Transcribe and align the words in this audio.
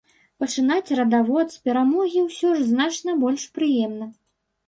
Пачынаць 0.43 0.95
радавод 0.99 1.47
з 1.57 1.59
перамогі 1.67 2.23
ўсё 2.29 2.55
ж 2.61 2.65
значна 2.71 3.11
больш 3.25 3.43
прыемна. 3.59 4.09